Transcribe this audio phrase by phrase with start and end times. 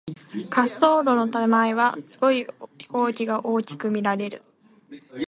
[0.49, 2.47] 滑走路の手前は、すごい
[2.79, 4.41] 飛行機が大きく見られる。